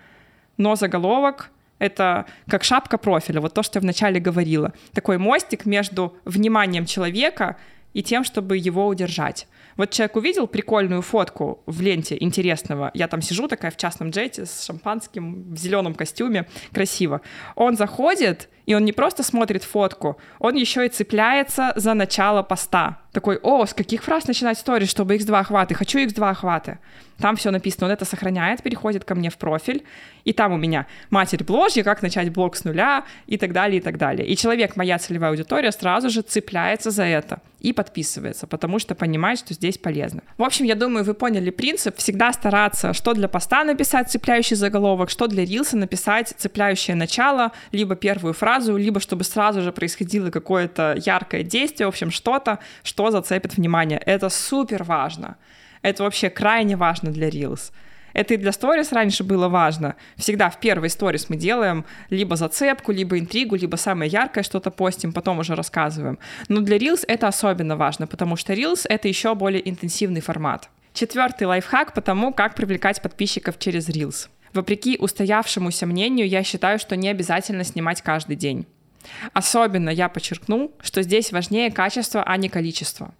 [0.57, 4.73] но заголовок— это как шапка профиля, вот то, что я вначале говорила.
[4.91, 7.55] Такой мостик между вниманием человека
[7.97, 9.47] и тем, чтобы его удержать.
[9.75, 14.45] Вот человек увидел прикольную фотку в ленте интересного, я там сижу такая в частном джете
[14.45, 17.21] с шампанским в зеленом костюме, красиво.
[17.55, 23.01] Он заходит, и он не просто смотрит фотку, он еще и цепляется за начало поста.
[23.17, 25.73] Такой, о, с каких фраз начинать сторис, чтобы x2 охваты?
[25.73, 26.77] Хочу x2 охваты.
[27.17, 29.83] Там все написано, он это сохраняет, переходит ко мне в профиль,
[30.23, 33.81] и там у меня матерь бложья, как начать блог с нуля, и так далее, и
[33.81, 34.27] так далее.
[34.27, 39.39] И человек, моя целевая аудитория, сразу же цепляется за это и подписывается, потому что понимает,
[39.39, 40.21] что здесь полезно.
[40.37, 41.97] В общем, я думаю, вы поняли принцип.
[41.97, 47.95] Всегда стараться, что для поста написать цепляющий заголовок, что для рилса написать цепляющее начало, либо
[47.95, 53.57] первую фразу, либо чтобы сразу же происходило какое-то яркое действие, в общем, что-то, что зацепит
[53.57, 53.99] внимание.
[53.99, 55.37] Это супер важно.
[55.81, 57.71] Это вообще крайне важно для Reels.
[58.13, 59.95] Это и для сторис раньше было важно.
[60.15, 65.13] Всегда в первой сторис мы делаем либо зацепку, либо интригу, либо самое яркое что-то постим,
[65.13, 66.17] потом уже рассказываем.
[66.47, 70.69] Но для Reels это особенно важно, потому что Reels— это еще более интенсивный формат.
[70.93, 74.29] Четвертый лайфхак по тому, как привлекать подписчиков через Reels.
[74.53, 78.65] Вопреки устоявшемуся мнению, я считаю, что не обязательно снимать каждый день.
[79.33, 83.13] Особенно я подчеркну, что здесь важнее качество, а не количество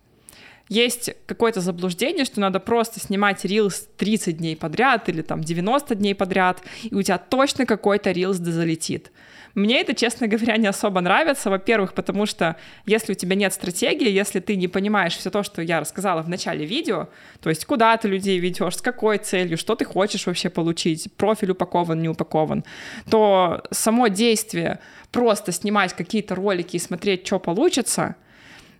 [0.69, 6.15] есть какое-то заблуждение, что надо просто снимать рилс 30 дней подряд или там 90 дней
[6.15, 9.12] подряд, и у тебя точно какой-то рилс да залетит.
[9.57, 11.49] Мне это, честно говоря, не особо нравится.
[11.49, 15.63] Во-первых, потому что если у тебя нет стратегии, если ты не понимаешь все то, что
[15.63, 17.09] я рассказала в начале видео,
[17.41, 21.51] то есть куда ты людей ведешь, с какой целью, что ты хочешь вообще получить, профиль
[21.51, 22.65] упакован, не упакован,
[23.09, 24.79] то само действие
[25.11, 28.15] просто снимать какие-то ролики и смотреть, что получится,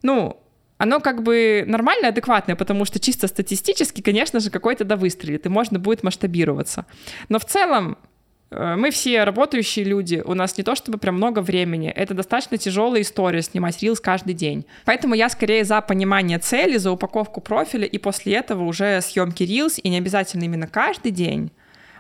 [0.04, 0.40] ну,
[0.78, 5.50] оно как бы нормальное, адекватное, потому что чисто статистически, конечно же, какой-то да выстрелит, и
[5.50, 6.86] можно будет масштабироваться.
[7.30, 7.98] Но в целом
[8.50, 13.02] мы все работающие люди, у нас не то чтобы прям много времени, это достаточно тяжелая
[13.02, 14.66] история снимать рилс каждый день.
[14.86, 19.80] Поэтому я скорее за понимание цели, за упаковку профиля и после этого уже съемки рилс,
[19.82, 21.52] и не обязательно именно каждый день.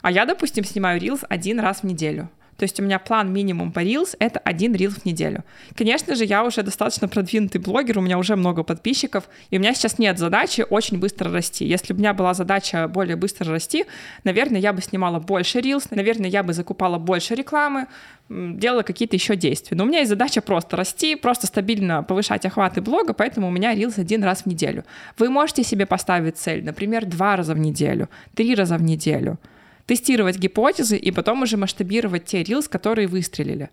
[0.02, 2.30] А я, допустим, снимаю рилс один раз в неделю.
[2.58, 5.44] То есть у меня план минимум по Reels— это один Reels в неделю.
[5.76, 9.74] Конечно же, я уже достаточно продвинутый блогер, у меня уже много подписчиков, и у меня
[9.74, 11.66] сейчас нет задачи очень быстро расти.
[11.66, 13.86] Если бы у меня была задача более быстро расти,
[14.24, 17.86] наверное, я бы снимала больше Reels, наверное, я бы закупала больше рекламы,
[18.30, 19.78] делала какие-то еще действия.
[19.78, 23.76] Но у меня есть задача просто расти, просто стабильно повышать охваты блога, поэтому у меня
[23.76, 24.84] Reels один раз в неделю.
[25.20, 29.38] Вы можете себе поставить цель, например, два раза в неделю, три раза в неделю—
[29.88, 33.72] тестировать гипотезы и потом уже масштабировать те рилс, которые выстрелили.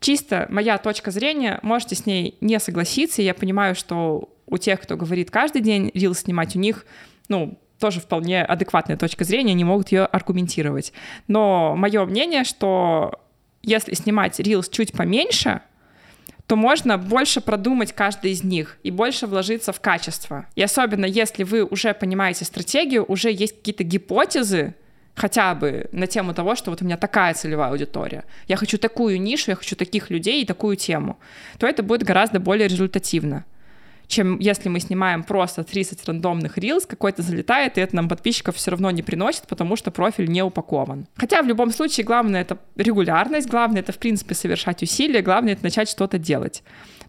[0.00, 4.96] Чисто моя точка зрения, можете с ней не согласиться, я понимаю, что у тех, кто
[4.96, 6.86] говорит каждый день рилс снимать, у них,
[7.28, 10.92] ну, тоже вполне адекватная точка зрения, они могут ее аргументировать.
[11.26, 13.20] Но мое мнение, что
[13.62, 15.60] если снимать рилс чуть поменьше,
[16.46, 20.46] то можно больше продумать каждый из них и больше вложиться в качество.
[20.54, 24.74] И особенно если вы уже понимаете стратегию, уже есть какие-то гипотезы,
[25.18, 29.20] хотя бы на тему того, что вот у меня такая целевая аудитория, я хочу такую
[29.20, 31.18] нишу, я хочу таких людей и такую тему,
[31.58, 33.44] то это будет гораздо более результативно
[34.08, 38.70] чем если мы снимаем просто 30 рандомных рилс, какой-то залетает, и это нам подписчиков все
[38.70, 41.06] равно не приносит, потому что профиль не упакован.
[41.14, 45.62] Хотя в любом случае главное это регулярность, главное это в принципе совершать усилия, главное это
[45.62, 46.62] начать что-то делать.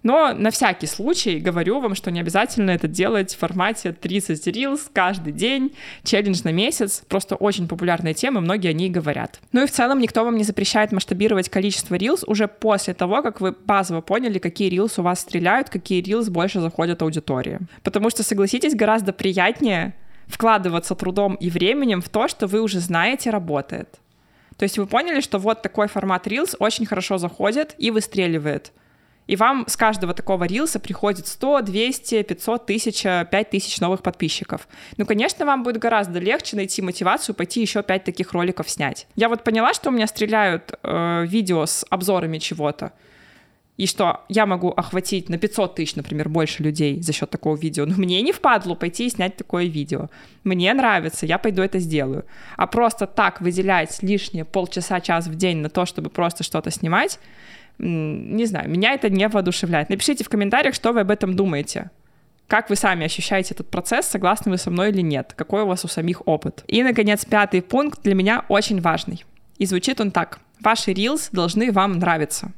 [0.04, 4.82] Но на всякий случай говорю вам, что не обязательно это делать в формате 30 reels
[4.94, 7.04] каждый день, челлендж на месяц.
[7.08, 9.40] Просто очень популярная тема, многие о ней говорят.
[9.52, 13.42] Ну и в целом никто вам не запрещает масштабировать количество reels уже после того, как
[13.42, 17.60] вы базово поняли, какие reels у вас стреляют, какие reels больше заходят аудитории.
[17.84, 19.95] Потому что, согласитесь, гораздо приятнее
[20.28, 23.99] вкладываться трудом и временем в то, что вы уже знаете работает.
[24.58, 28.71] То есть вы поняли, что вот такой формат Reels очень хорошо заходит и выстреливает
[29.30, 34.67] и вам с каждого такого рилса приходит 100, 200, 500, 1000, 5000 новых подписчиков.
[34.97, 39.06] Ну, конечно, вам будет гораздо легче найти мотивацию пойти еще 5 таких роликов снять.
[39.15, 42.91] Я вот поняла, что у меня стреляют э, видео с обзорами чего-то,
[43.80, 47.86] и что я могу охватить на 500 тысяч, например, больше людей за счет такого видео.
[47.86, 50.10] Но мне не впадло пойти и снять такое видео.
[50.44, 52.26] Мне нравится, я пойду это сделаю.
[52.58, 57.22] А просто так выделять лишние полчаса-час в день на то, чтобы просто что-то снимать,
[57.78, 59.89] не знаю, меня это не воодушевляет.
[59.89, 61.89] Напишите в комментариях, что вы об этом думаете.
[62.48, 65.32] Как вы сами ощущаете этот процесс, согласны вы со мной или нет?
[65.38, 66.65] Какой у вас у самих опыт?
[66.68, 69.24] И, наконец, пятый пункт для меня очень важный.
[69.58, 70.39] И звучит он так.
[70.60, 72.52] Ваши reels должны вам нравиться.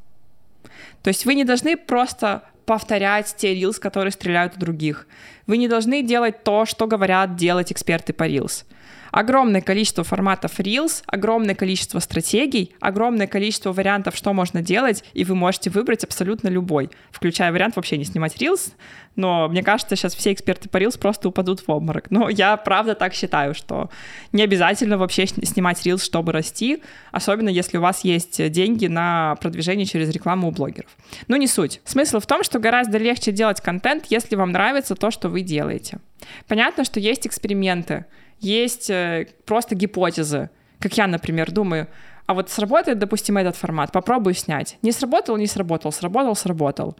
[1.03, 5.07] То есть вы не должны просто повторять те reels, которые стреляют у других.
[5.47, 8.65] Вы не должны делать то, что говорят делать эксперты по reels
[9.11, 15.35] огромное количество форматов Reels, огромное количество стратегий, огромное количество вариантов, что можно делать, и вы
[15.35, 18.73] можете выбрать абсолютно любой, включая вариант вообще не снимать Reels,
[19.15, 22.09] но мне кажется, сейчас все эксперты по Reels просто упадут в обморок.
[22.09, 23.89] Но я правда так считаю, что
[24.31, 29.85] не обязательно вообще снимать Reels, чтобы расти, особенно если у вас есть деньги на продвижение
[29.85, 30.89] через рекламу у блогеров.
[31.27, 31.81] Но не суть.
[31.83, 35.99] Смысл в том, что гораздо легче делать контент, если вам нравится то, что вы делаете.
[36.47, 38.05] Понятно, что есть эксперименты,
[38.41, 40.49] есть э, просто гипотезы.
[40.79, 41.87] Как я, например, думаю,
[42.25, 44.77] а вот сработает, допустим, этот формат, попробую снять.
[44.81, 46.97] Не сработал, не сработал, сработал, сработал.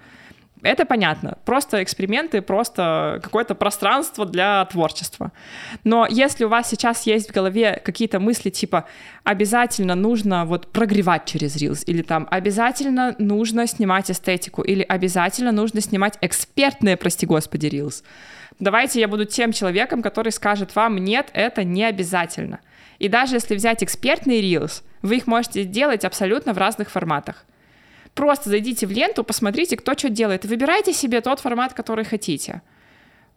[0.63, 1.37] Это понятно.
[1.45, 5.31] Просто эксперименты, просто какое-то пространство для творчества.
[5.83, 8.85] Но если у вас сейчас есть в голове какие-то мысли типа
[9.23, 15.81] обязательно нужно вот прогревать через Reels, или там обязательно нужно снимать эстетику, или обязательно нужно
[15.81, 18.03] снимать экспертные, прости господи, Reels,
[18.61, 22.61] давайте я буду тем человеком, который скажет вам, нет, это не обязательно.
[22.99, 27.45] И даже если взять экспертный Reels, вы их можете делать абсолютно в разных форматах.
[28.13, 32.61] Просто зайдите в ленту, посмотрите, кто что делает, выбирайте себе тот формат, который хотите.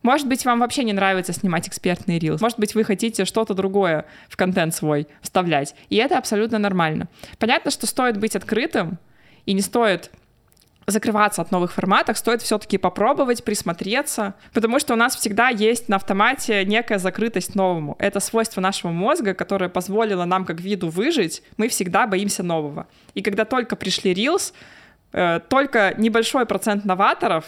[0.02, 2.42] Может быть, вам вообще не нравится снимать экспертный рилс.
[2.42, 5.74] Может быть, вы хотите что-то другое в контент свой вставлять.
[5.88, 7.08] И это абсолютно нормально.
[7.38, 8.98] Понятно, что стоит быть открытым,
[9.46, 10.10] и не стоит
[10.86, 15.96] закрываться от новых форматов, стоит все-таки попробовать, присмотреться, потому что у нас всегда есть на
[15.96, 17.96] автомате некая закрытость новому.
[17.98, 22.86] Это свойство нашего мозга, которое позволило нам как виду выжить, мы всегда боимся нового.
[23.14, 24.52] И когда только пришли Reels,
[25.12, 27.44] э, только небольшой процент новаторов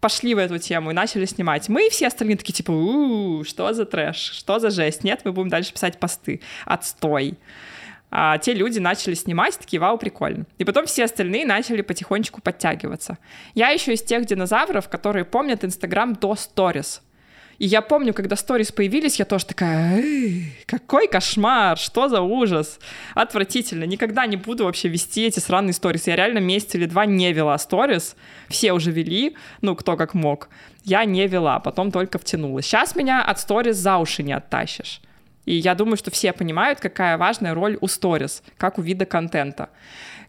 [0.00, 1.70] пошли в эту тему и начали снимать.
[1.70, 5.02] Мы и все остальные такие, типа, у что за трэш, что за жесть?
[5.02, 6.42] Нет, мы будем дальше писать посты.
[6.66, 7.38] Отстой
[8.16, 10.46] а те люди начали снимать, такие, вау, прикольно.
[10.58, 13.18] И потом все остальные начали потихонечку подтягиваться.
[13.54, 17.02] Я еще из тех динозавров, которые помнят Инстаграм до сторис.
[17.58, 20.00] И я помню, когда сторис появились, я тоже такая,
[20.66, 22.78] какой кошмар, что за ужас,
[23.14, 26.06] отвратительно, никогда не буду вообще вести эти сраные сторис.
[26.06, 28.14] Я реально месяц или два не вела сторис,
[28.48, 30.50] все уже вели, ну, кто как мог.
[30.84, 32.62] Я не вела, потом только втянула.
[32.62, 35.00] Сейчас меня от сторис за уши не оттащишь.
[35.46, 39.68] И я думаю, что все понимают, какая важная роль у сторис, как у вида контента.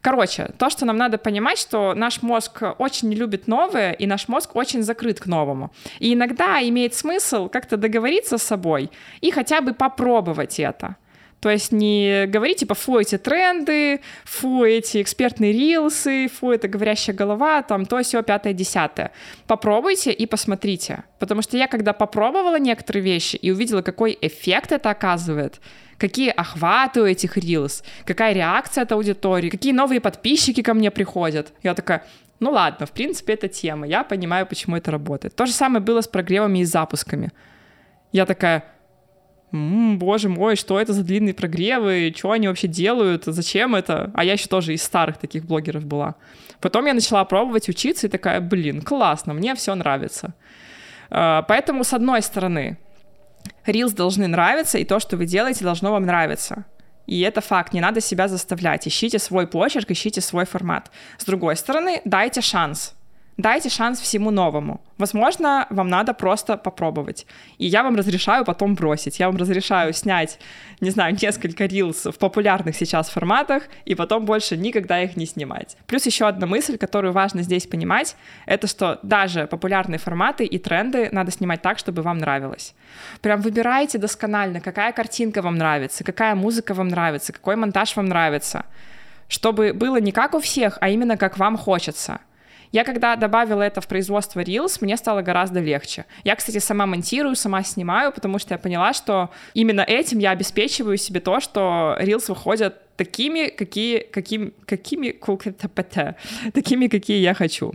[0.01, 4.28] Короче, то, что нам надо понимать, что наш мозг очень не любит новое, и наш
[4.28, 5.71] мозг очень закрыт к новому.
[5.97, 10.95] И иногда имеет смысл как-то договориться с собой и хотя бы попробовать это.
[11.46, 17.16] То есть не говорить, типа, фу, эти тренды, фу, эти экспертные рилсы, фу, это говорящая
[17.16, 19.12] голова, там, то, все, пятое, десятое.
[19.46, 21.04] Попробуйте и посмотрите.
[21.20, 25.62] Потому что я, когда попробовала некоторые вещи и увидела, какой эффект это оказывает,
[26.00, 31.54] какие охваты у этих рилс, какая реакция от аудитории, какие новые подписчики ко мне приходят.
[31.62, 32.08] Я такая,
[32.40, 35.36] ну ладно, в принципе, это тема, я понимаю, почему это работает.
[35.36, 37.30] То же самое было с прогревами и запусками.
[38.12, 38.64] Я такая,
[39.56, 44.12] м-м, боже мой, что это за длинные прогревы, что они вообще делают, зачем это?
[44.13, 46.15] А я еще тоже из старых таких блогеров была.
[46.60, 50.34] Потом я начала пробовать учиться и такая, блин, классно, мне все нравится.
[51.10, 52.78] А, поэтому, с одной стороны,
[53.65, 56.65] Reels должны нравиться, и то, что вы делаете, должно вам нравиться.
[57.08, 58.88] И это факт, не надо себя заставлять.
[58.88, 60.91] Ищите свой почерк, ищите свой формат.
[61.18, 62.96] С другой стороны, дайте шанс.
[63.38, 64.80] Дайте шанс всему новому.
[64.98, 67.28] Возможно, вам надо просто попробовать.
[67.58, 69.19] И я вам разрешаю потом бросить.
[69.19, 70.39] Я вам разрешаю снять,
[70.80, 75.76] не знаю, несколько рилс в популярных сейчас форматах, и потом больше никогда их не снимать.
[75.86, 81.10] Плюс еще одна мысль, которую важно здесь понимать, это что даже популярные форматы и тренды
[81.12, 82.74] надо снимать так, чтобы вам нравилось.
[83.19, 88.65] Прям выбирайте досконально, какая картинка вам нравится, какая музыка вам нравится, какой монтаж вам нравится.
[89.28, 92.21] Чтобы было не как у всех, а именно как вам хочется—
[92.76, 96.04] я когда добавила это в производство Reels, мне стало гораздо легче.
[96.26, 100.98] Я, кстати, сама монтирую, сама снимаю, потому что я поняла, что именно этим я обеспечиваю
[100.98, 105.16] себе то, что Reels выходят такими, какие, какими, какими,
[106.54, 107.72] такими, какие я хочу.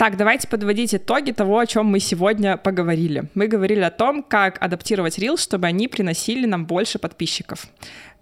[0.00, 3.24] Так, давайте подводить итоги того, о чем мы сегодня поговорили.
[3.34, 7.66] Мы говорили о том, как адаптировать Reels, чтобы они приносили нам больше подписчиков.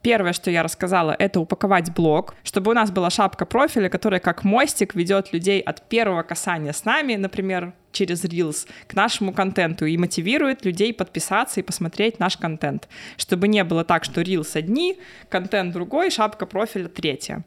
[0.02, 4.44] Первое, что я рассказала, это упаковать блог, чтобы у нас была шапка профиля, которая как
[4.44, 9.96] мостик ведет людей от первого касания с нами, например, через Reels к нашему контенту и
[9.96, 15.72] мотивирует людей подписаться и посмотреть наш контент, чтобы не было так, что Reels одни, контент
[15.72, 17.44] другой, шапка профиля третья.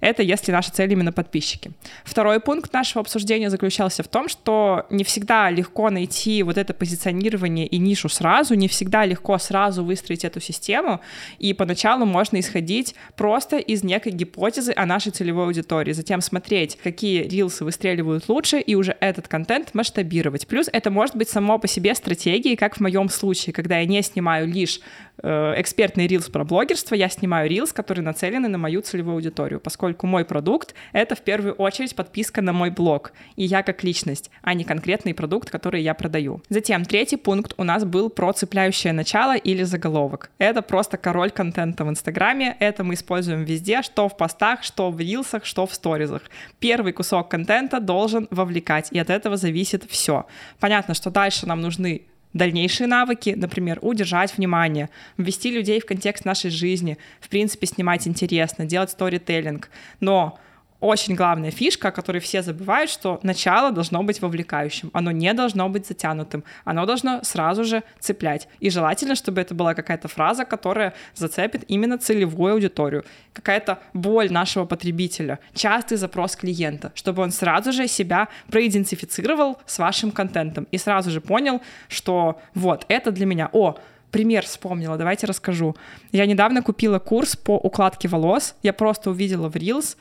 [0.00, 1.72] Это если наша цель именно подписчики.
[2.04, 7.66] Второй пункт нашего обсуждения заключался в том, что не всегда легко найти вот это позиционирование
[7.66, 11.00] и нишу сразу, не всегда легко сразу выстроить эту систему,
[11.38, 17.22] и поначалу можно исходить просто из некой гипотезы о нашей целевой аудитории, затем смотреть, какие
[17.22, 20.46] рилсы выстреливают лучше, и уже этот контент масштабировать.
[20.46, 24.02] Плюс это может быть само по себе стратегией, как в моем случае, когда я не
[24.02, 24.80] снимаю лишь
[25.22, 30.24] экспертный рилс про блогерство, я снимаю рилс, которые нацелены на мою целевую аудиторию, поскольку мой
[30.24, 34.64] продукт— это в первую очередь подписка на мой блог, и я как личность, а не
[34.64, 36.42] конкретный продукт, который я продаю.
[36.48, 40.30] Затем третий пункт у нас был про цепляющее начало или заголовок.
[40.38, 45.00] Это просто король контента в Инстаграме, это мы используем везде, что в постах, что в
[45.00, 46.22] рилсах, что в сторизах.
[46.60, 50.26] Первый кусок контента должен вовлекать, и от этого зависит все.
[50.60, 56.50] Понятно, что дальше нам нужны дальнейшие навыки, например, удержать внимание, ввести людей в контекст нашей
[56.50, 59.70] жизни, в принципе, снимать интересно, делать сторителлинг.
[60.00, 60.38] Но
[60.80, 65.68] очень главная фишка, о которой все забывают, что начало должно быть вовлекающим, оно не должно
[65.68, 68.48] быть затянутым, оно должно сразу же цеплять.
[68.60, 74.66] И желательно, чтобы это была какая-то фраза, которая зацепит именно целевую аудиторию, какая-то боль нашего
[74.66, 81.10] потребителя, частый запрос клиента, чтобы он сразу же себя проидентифицировал с вашим контентом и сразу
[81.10, 83.76] же понял, что вот, это для меня, о,
[84.10, 85.76] пример вспомнила, давайте расскажу.
[86.12, 89.96] Я недавно купила курс по укладке волос, я просто увидела в Reels,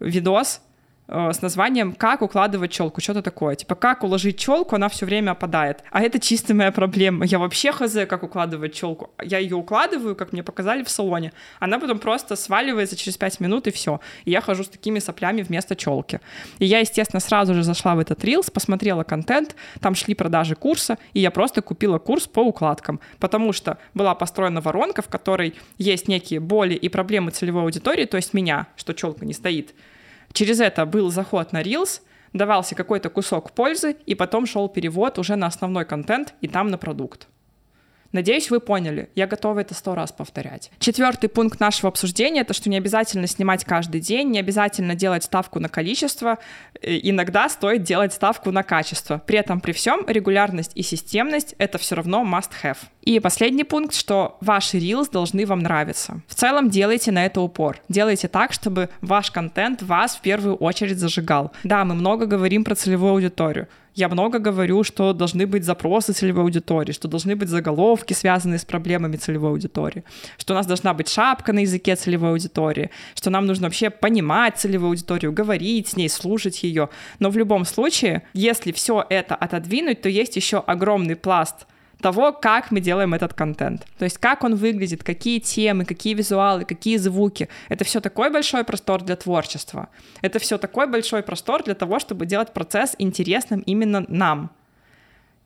[0.00, 0.60] видос
[1.09, 3.55] э, с названием «Как укладывать челку», что-то такое.
[3.55, 5.83] Типа, как уложить челку, она все время опадает.
[5.91, 7.25] А это чисто моя проблема.
[7.25, 9.11] Я вообще хз, как укладывать челку.
[9.21, 11.33] Я ее укладываю, как мне показали в салоне.
[11.59, 13.99] Она потом просто сваливается через 5 минут, и все.
[14.25, 16.21] И я хожу с такими соплями вместо челки.
[16.59, 20.97] И я, естественно, сразу же зашла в этот рилс, посмотрела контент, там шли продажи курса,
[21.13, 22.99] и я просто купила курс по укладкам.
[23.19, 28.17] Потому что была построена воронка, в которой есть некие боли и проблемы целевой аудитории, то
[28.17, 29.73] есть меня, что челка не стоит,
[30.33, 32.01] Через это был заход на Reels,
[32.33, 36.77] давался какой-то кусок пользы, и потом шел перевод уже на основной контент и там на
[36.77, 37.27] продукт.
[38.11, 39.09] Надеюсь, вы поняли.
[39.15, 40.71] Я готова это сто раз повторять.
[40.79, 45.59] Четвертый пункт нашего обсуждения— это что не обязательно снимать каждый день, не обязательно делать ставку
[45.59, 46.39] на количество.
[46.81, 49.21] Э, иногда стоит делать ставку на качество.
[49.25, 52.77] При этом, при всем, регулярность и системность— это все равно must-have.
[53.03, 56.21] И последний пункт, что ваши reels должны вам нравиться.
[56.27, 57.79] В целом делайте на это упор.
[57.89, 61.51] Делайте так, чтобы ваш контент вас в первую очередь зажигал.
[61.63, 66.43] Да, мы много говорим про целевую аудиторию, я много говорю, что должны быть запросы целевой
[66.43, 70.03] аудитории, что должны быть заголовки, связанные с проблемами целевой аудитории,
[70.37, 74.57] что у нас должна быть шапка на языке целевой аудитории, что нам нужно вообще понимать
[74.57, 76.89] целевую аудиторию, говорить с ней, слушать ее.
[77.19, 81.67] Но в любом случае, если все это отодвинуть, то есть еще огромный пласт
[82.01, 83.85] того, как мы делаем этот контент.
[83.97, 87.49] То есть как он выглядит, какие темы, какие визуалы, какие звуки.
[87.69, 89.89] Это все такой большой простор для творчества.
[90.21, 94.51] Это все такой большой простор для того, чтобы делать процесс интересным именно нам.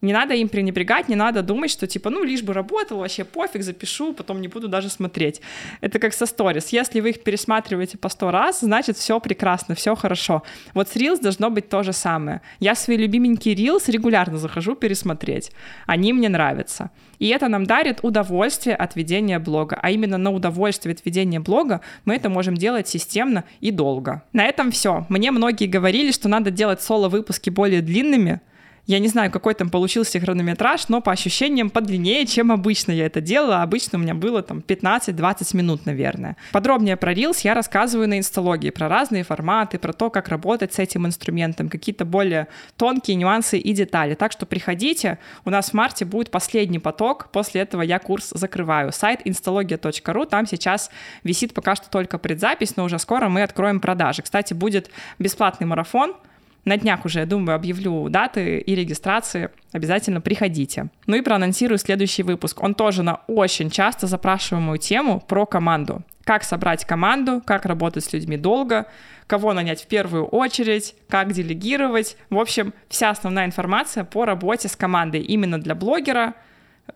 [0.04, 3.62] Не надо им пренебрегать, не надо думать, что типа, ну, лишь бы работал, вообще пофиг,
[3.62, 5.40] запишу, потом не буду даже смотреть.
[5.80, 6.68] Это как со сторис.
[6.68, 10.42] Если вы их пересматриваете по сто раз, значит, все прекрасно, все хорошо.
[10.74, 12.42] Вот с Reels должно быть то же самое.
[12.60, 15.52] Я свои любименькие Reels регулярно захожу пересмотреть.
[15.86, 16.90] Они мне нравятся.
[17.18, 19.78] И это нам дарит удовольствие от ведения блога.
[19.80, 24.22] А именно на удовольствие от ведения блога мы это можем делать системно и долго.
[24.34, 25.06] На этом все.
[25.08, 28.42] Мне многие говорили, что надо делать соло-выпуски более длинными,
[28.86, 33.20] я не знаю, какой там получился хронометраж, но по ощущениям подлиннее, чем обычно я это
[33.20, 33.62] делала.
[33.62, 36.36] Обычно у меня было там 15-20 минут, наверное.
[36.52, 40.78] Подробнее про Reels я рассказываю на инсталогии, про разные форматы, про то, как работать с
[40.78, 44.14] этим инструментом, какие-то более тонкие нюансы и детали.
[44.14, 48.92] Так что приходите, у нас в марте будет последний поток, после этого я курс закрываю.
[48.92, 50.90] Сайт instalogia.ru, там сейчас
[51.22, 54.22] висит пока что только предзапись, но уже скоро мы откроем продажи.
[54.22, 56.14] Кстати, будет бесплатный марафон,
[56.64, 59.50] на днях уже, я думаю, объявлю даты и регистрации.
[59.72, 60.88] Обязательно приходите.
[61.06, 62.62] Ну и проанонсирую следующий выпуск.
[62.62, 66.02] Он тоже на очень часто запрашиваемую тему про команду.
[66.24, 68.86] Как собрать команду, как работать с людьми долго,
[69.26, 72.16] кого нанять в первую очередь, как делегировать.
[72.30, 76.34] В общем, вся основная информация по работе с командой именно для блогера—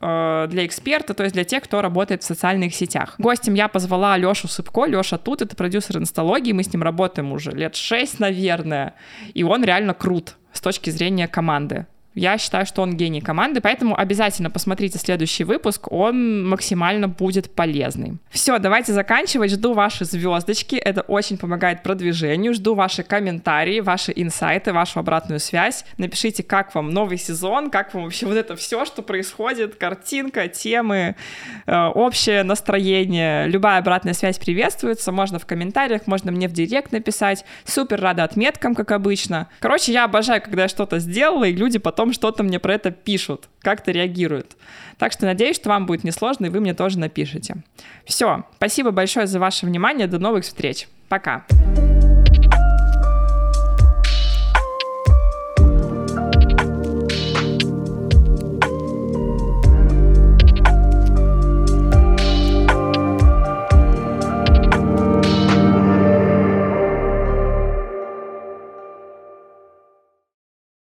[0.00, 3.14] для эксперта, то есть для тех, кто работает в социальных сетях.
[3.18, 4.84] Гостем я позвала Лешу Сыпко.
[4.84, 8.94] Леша тут, это продюсер инсталогии, мы с ним работаем уже лет шесть, наверное,
[9.34, 11.86] и он реально крут с точки зрения команды.
[12.18, 18.18] Я считаю, что он гений команды, поэтому обязательно посмотрите следующий выпуск, он максимально будет полезный.
[18.30, 19.52] Все, давайте заканчивать.
[19.52, 22.54] Жду ваши звездочки, это очень помогает продвижению.
[22.54, 25.84] Жду ваши комментарии, ваши инсайты, вашу обратную связь.
[25.96, 31.14] Напишите, как вам новый сезон, как вам вообще вот это все, что происходит, картинка, темы,
[31.66, 33.46] э, общее настроение.
[33.46, 37.44] Любая обратная связь приветствуется, можно в комментариях, можно мне в директ написать.
[37.64, 39.48] Супер рада отметкам, как обычно.
[39.60, 42.90] Короче, я обожаю, когда я что-то сделала, и люди потом потом что-то мне про это
[42.90, 44.56] пишут, как-то реагируют.
[44.98, 47.56] Так что надеюсь, что вам будет несложно, и вы мне тоже напишите.
[48.04, 50.88] Все, спасибо большое за ваше внимание, до новых встреч.
[51.08, 51.44] Пока.
[51.48, 51.97] Пока.